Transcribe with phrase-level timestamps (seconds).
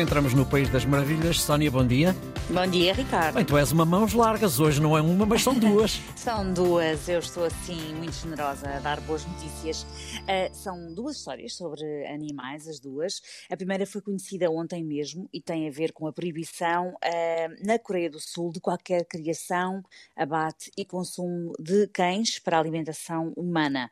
[0.00, 1.40] Entramos no País das Maravilhas.
[1.40, 2.14] Sónia, bom dia.
[2.48, 3.34] Bom dia, Ricardo.
[3.34, 4.60] Bem, tu és uma mãos largas.
[4.60, 6.00] Hoje não é uma, mas são duas.
[6.16, 7.08] são duas.
[7.08, 9.82] Eu estou assim muito generosa a dar boas notícias.
[9.82, 13.20] Uh, são duas histórias sobre animais, as duas.
[13.50, 17.78] A primeira foi conhecida ontem mesmo e tem a ver com a proibição uh, na
[17.78, 19.82] Coreia do Sul de qualquer criação,
[20.16, 23.90] abate e consumo de cães para alimentação humana.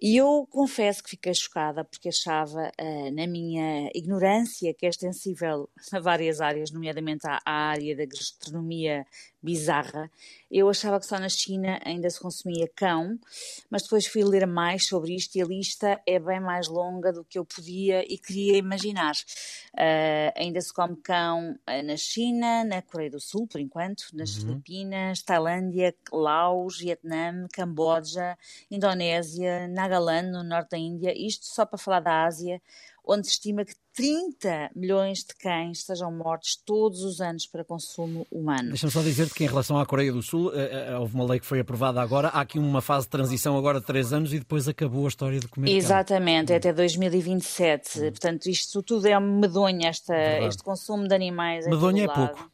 [0.00, 4.90] E eu confesso que fiquei chocada porque achava, uh, na minha ignorância, que é
[5.38, 9.06] extensível a várias áreas, nomeadamente à, à área da gastronomia
[9.42, 10.10] bizarra.
[10.50, 13.18] Eu achava que só na China ainda se consumia cão,
[13.70, 17.24] mas depois fui ler mais sobre isto e a lista é bem mais longa do
[17.24, 19.14] que eu podia e queria imaginar.
[19.74, 24.36] Uh, ainda se come cão uh, na China, na Coreia do Sul, por enquanto, nas
[24.36, 24.48] uhum.
[24.48, 28.36] Filipinas, Tailândia, Laos, Vietnã, Camboja,
[28.70, 32.60] Indonésia, Nagaland, no norte da Índia, isto só para falar da Ásia,
[33.08, 38.26] onde se estima que 30 milhões de cães sejam mortos todos os anos para consumo
[38.30, 38.68] humano.
[38.68, 41.38] Deixa-me só dizer-te que em relação à Coreia do Sul, eh, eh, houve uma lei
[41.38, 44.40] que foi aprovada agora, há aqui uma fase de transição agora de 3 anos e
[44.40, 48.00] depois acabou a história de comer Exatamente, é até 2027.
[48.00, 48.10] Hum.
[48.10, 51.68] Portanto, isto tudo é medonha, esta, este consumo de animais.
[51.68, 52.50] Medonha é pouco.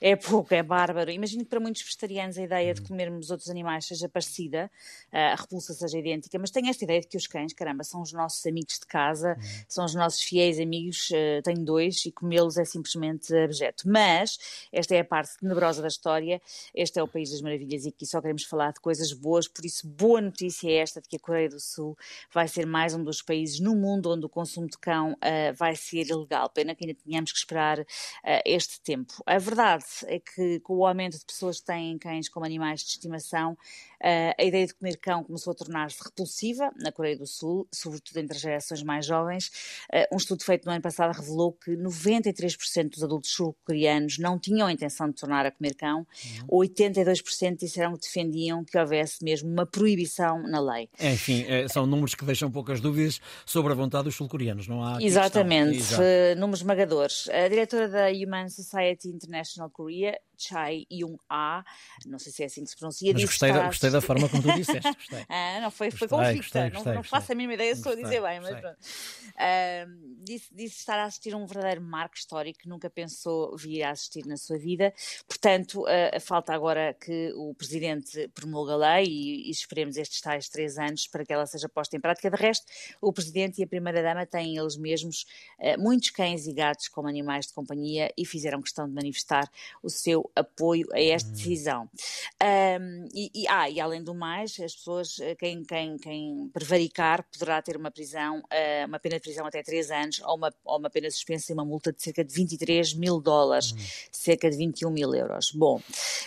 [0.00, 1.10] É pouco, é bárbaro.
[1.10, 2.88] Imagino que para muitos vegetarianos a ideia de uhum.
[2.88, 4.70] comermos outros animais seja parecida,
[5.12, 8.12] a repulsa seja idêntica, mas tenho esta ideia de que os cães, caramba, são os
[8.12, 9.64] nossos amigos de casa, uhum.
[9.68, 13.88] são os nossos fiéis amigos, eh, tenho dois e comê-los é simplesmente abjeto.
[13.88, 14.38] Mas
[14.72, 16.40] esta é a parte tenebrosa da história,
[16.74, 19.64] este é o País das Maravilhas e aqui só queremos falar de coisas boas, por
[19.64, 21.96] isso boa notícia é esta de que a Coreia do Sul
[22.32, 25.74] vai ser mais um dos países no mundo onde o consumo de cão uh, vai
[25.76, 26.48] ser ilegal.
[26.50, 27.84] Pena que ainda tenhamos que esperar uh,
[28.44, 29.14] este tempo.
[29.26, 32.80] A verdade verdade é que com o aumento de pessoas que têm cães como animais
[32.80, 33.56] de estimação,
[33.98, 38.18] Uh, a ideia de comer cão começou a tornar-se repulsiva na Coreia do Sul, sobretudo
[38.18, 39.48] entre as gerações mais jovens.
[39.92, 44.68] Uh, um estudo feito no ano passado revelou que 93% dos adultos sul-coreanos não tinham
[44.68, 46.06] a intenção de tornar a comer cão,
[46.48, 46.60] uhum.
[46.60, 50.88] 82% disseram que defendiam que houvesse mesmo uma proibição na lei.
[51.00, 55.02] Enfim, é, são números que deixam poucas dúvidas sobre a vontade dos sul-coreanos, não há?
[55.02, 55.82] Exatamente,
[56.36, 57.28] números esmagadores.
[57.30, 61.64] A diretora da Human Society International professional career Chai Yung-a,
[62.06, 64.42] não sei se é assim que se pronuncia, Mas gostei, da, gostei da forma como
[64.42, 64.92] tu disseste.
[64.92, 65.26] Gostei.
[65.28, 66.36] ah, não, foi, foi convicta.
[66.36, 68.78] Gostei, gostei, não, não faço a mínima ideia se estou a dizer bem, mas pronto.
[69.28, 73.82] Uh, disse, disse estar a assistir a um verdadeiro marco histórico que nunca pensou vir
[73.82, 74.92] a assistir na sua vida.
[75.26, 80.48] Portanto, uh, falta agora que o Presidente promulgue a lei e, e esperemos estes tais
[80.48, 82.30] três anos para que ela seja posta em prática.
[82.30, 82.66] De resto,
[83.00, 85.26] o Presidente e a Primeira-Dama têm eles mesmos
[85.58, 89.50] uh, muitos cães e gatos como animais de companhia e fizeram questão de manifestar
[89.82, 91.32] o seu apoio a esta hum.
[91.32, 91.90] decisão.
[92.42, 97.24] Um, e, e, ah, e além do mais, as pessoas, eh, quem, quem, quem prevaricar
[97.32, 100.78] poderá ter uma prisão, uh, uma pena de prisão até 3 anos ou uma, ou
[100.78, 103.76] uma pena suspensa e uma multa de cerca de 23 mil dólares, hum.
[104.12, 105.50] cerca de 21 mil euros.
[105.52, 105.80] Bom,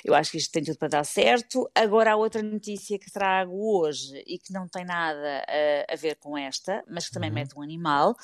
[0.04, 1.70] eu acho que isto tem tudo para dar certo.
[1.74, 6.16] Agora há outra notícia que trago hoje e que não tem nada uh, a ver
[6.16, 7.36] com esta, mas que também uhum.
[7.36, 8.16] mete um animal.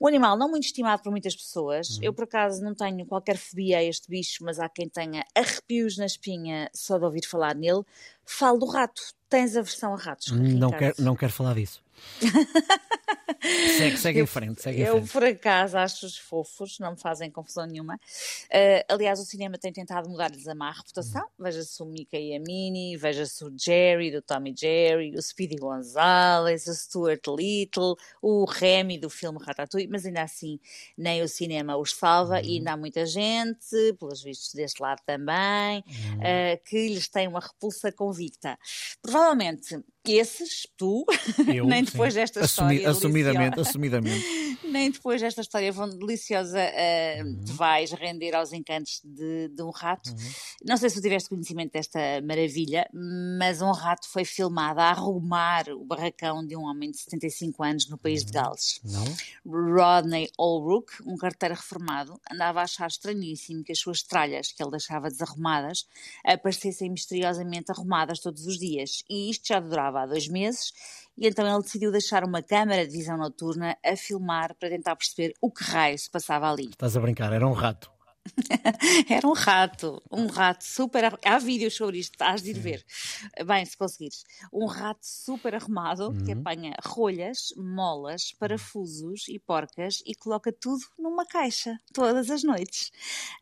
[0.00, 1.90] Um animal não muito estimado por muitas pessoas.
[1.90, 2.04] Uhum.
[2.04, 4.99] Eu, por acaso, não tenho qualquer fobia a este bicho, mas há quem tenha
[5.34, 7.82] arrepios na espinha só de ouvir falar nele.
[8.24, 9.00] Falo do rato.
[9.28, 10.32] Tens aversão a ratos?
[10.32, 11.82] Não quero, não quero falar disso.
[13.40, 15.12] segue, segue eu, em frente, segue eu, em frente.
[15.12, 17.94] por acaso, acho-os fofos, não me fazem confusão nenhuma.
[18.46, 21.22] Uh, aliás, o cinema tem tentado mudar-lhes a má reputação.
[21.22, 21.44] Hum.
[21.44, 26.66] Veja-se o Mickey e a Minnie, veja-se o Jerry, do Tommy Jerry, o Speedy Gonzales,
[26.66, 30.58] o Stuart Little, o Remy do filme Ratatouille, mas ainda assim,
[30.96, 32.44] nem o cinema os salva hum.
[32.44, 36.18] e ainda há muita gente, pelos vistos deste lado também, hum.
[36.18, 38.58] uh, que lhes tem uma repulsa convicta.
[39.02, 41.04] Provavelmente esses, tu,
[41.54, 42.20] Eu, nem depois sim.
[42.20, 42.90] desta Assumi, história.
[42.90, 44.24] Assumidamente, assumidamente.
[44.70, 47.44] nem depois desta história vão deliciosa uh, uhum.
[47.44, 50.10] te vais render aos encantos de, de um rato.
[50.10, 50.16] Uhum.
[50.64, 52.88] Não sei se tu tiveste conhecimento desta maravilha,
[53.38, 57.88] mas um rato foi filmado a arrumar o barracão de um homem de 75 anos
[57.88, 58.26] no país uhum.
[58.26, 58.80] de Gales.
[58.84, 59.04] Não.
[59.74, 64.70] Rodney Olbrook, um carteiro reformado, andava a achar estranhíssimo que as suas tralhas, que ele
[64.70, 65.86] deixava desarrumadas,
[66.24, 69.02] aparecessem misteriosamente arrumadas todos os dias.
[69.08, 70.72] E isto já durava estava há dois meses
[71.18, 75.34] e então ele decidiu deixar uma câmara de visão noturna a filmar para tentar perceber
[75.40, 76.70] o que raio se passava ali.
[76.70, 77.90] Estás a brincar, era um rato.
[79.08, 81.18] Era um rato, um rato super.
[81.24, 82.84] Há vídeos sobre isto, has de ir ver.
[83.46, 84.24] Bem, se conseguires.
[84.52, 86.24] Um rato super arrumado uhum.
[86.24, 92.90] que apanha rolhas, molas, parafusos e porcas e coloca tudo numa caixa todas as noites.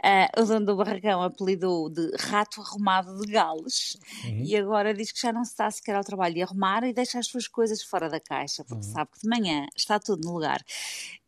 [0.03, 4.45] Uh, o dono do barracão apelidou de rato arrumado de Gales uhum.
[4.45, 7.19] e agora diz que já não se está sequer ao trabalho de arrumar e deixa
[7.19, 8.93] as suas coisas fora da caixa, porque uhum.
[8.93, 10.65] sabe que de manhã está tudo no lugar.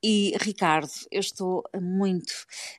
[0.03, 2.33] E Ricardo, eu estou muito,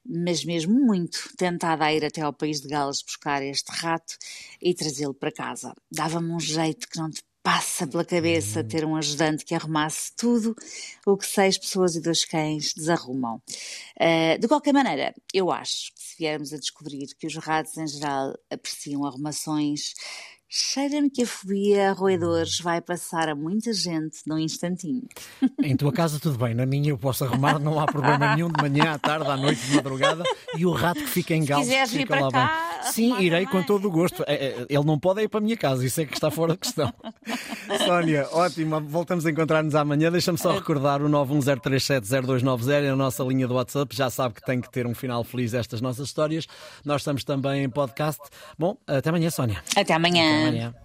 [0.05, 4.17] mas mesmo muito, tentada a ir até ao país de Gales buscar este rato
[4.61, 5.73] e trazê-lo para casa.
[5.91, 8.67] Dava-me um jeito que não te passa pela cabeça hum.
[8.67, 10.55] ter um ajudante que arrumasse tudo
[11.05, 13.41] o que seis pessoas e dois cães desarrumam.
[13.99, 17.87] Uh, de qualquer maneira, eu acho que se viermos a descobrir que os ratos em
[17.87, 19.93] geral apreciam arrumações,
[20.53, 25.03] Cheira-me que a fobia a roedores vai passar a muita gente num instantinho.
[25.63, 28.61] Em tua casa tudo bem, na minha eu posso arrumar, não há problema nenhum, de
[28.61, 30.25] manhã, à tarde, à noite, de madrugada,
[30.57, 31.63] e o rato que fica em galo.
[31.63, 33.61] Se quiseres vir para cá, Sim, irei também.
[33.61, 34.25] com todo o gosto.
[34.27, 36.51] É, é, ele não pode ir para a minha casa, isso é que está fora
[36.51, 36.93] de questão.
[37.77, 40.11] Sónia, ótima, voltamos a encontrar-nos amanhã.
[40.11, 43.95] Deixa-me só recordar o 910370290 é a nossa linha do WhatsApp.
[43.95, 46.47] Já sabe que tem que ter um final feliz estas nossas histórias.
[46.85, 48.21] Nós estamos também em podcast.
[48.57, 49.63] Bom, até amanhã, Sónia.
[49.75, 50.23] Até amanhã.
[50.23, 50.81] Até amanhã.